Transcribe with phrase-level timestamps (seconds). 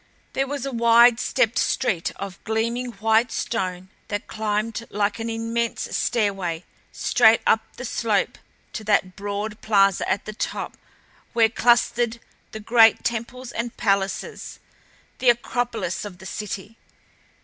[0.33, 5.95] There was a wide, stepped street of gleaming white stone that climbed like an immense
[5.95, 8.39] stairway straight up the slope
[8.73, 10.75] to that broad plaza at the top
[11.33, 12.19] where clustered
[12.51, 14.59] the great temples and palaces
[15.19, 16.77] the Acropolis of the city.